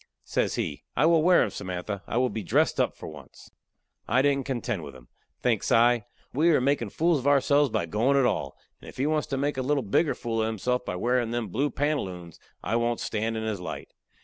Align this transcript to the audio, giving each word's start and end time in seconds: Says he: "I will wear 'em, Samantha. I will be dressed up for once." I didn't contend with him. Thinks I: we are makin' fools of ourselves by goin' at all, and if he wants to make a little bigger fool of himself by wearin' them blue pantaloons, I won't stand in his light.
Says 0.23 0.55
he: 0.55 0.83
"I 0.97 1.05
will 1.05 1.21
wear 1.21 1.43
'em, 1.43 1.51
Samantha. 1.51 2.01
I 2.07 2.17
will 2.17 2.31
be 2.31 2.41
dressed 2.41 2.79
up 2.79 2.95
for 2.97 3.05
once." 3.07 3.51
I 4.07 4.23
didn't 4.23 4.47
contend 4.47 4.81
with 4.81 4.95
him. 4.95 5.09
Thinks 5.43 5.71
I: 5.71 6.07
we 6.33 6.49
are 6.49 6.59
makin' 6.59 6.89
fools 6.89 7.19
of 7.19 7.27
ourselves 7.27 7.69
by 7.69 7.85
goin' 7.85 8.17
at 8.17 8.25
all, 8.25 8.57
and 8.79 8.89
if 8.89 8.97
he 8.97 9.05
wants 9.05 9.27
to 9.27 9.37
make 9.37 9.57
a 9.57 9.61
little 9.61 9.83
bigger 9.83 10.15
fool 10.15 10.41
of 10.41 10.47
himself 10.47 10.83
by 10.83 10.95
wearin' 10.95 11.29
them 11.29 11.49
blue 11.49 11.69
pantaloons, 11.69 12.39
I 12.63 12.77
won't 12.77 12.99
stand 12.99 13.37
in 13.37 13.43
his 13.43 13.61
light. 13.61 13.89